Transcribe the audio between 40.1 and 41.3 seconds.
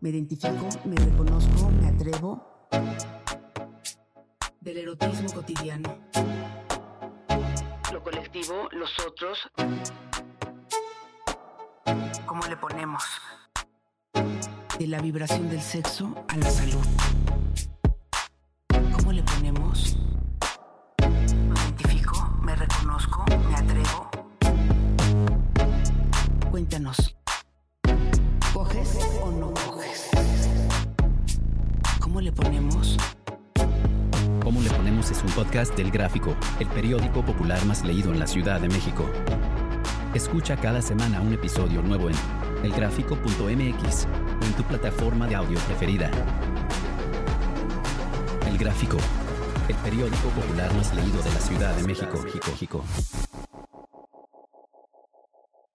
Escucha cada semana